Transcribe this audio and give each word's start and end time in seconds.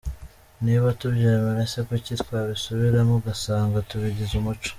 Niba 0.65 0.87
tubyemera 0.99 1.61
se, 1.71 1.79
kuki 1.87 2.13
twabisubiramo, 2.23 3.13
ugasanga 3.17 3.77
tubigize 3.89 4.33
umuco. 4.37 4.69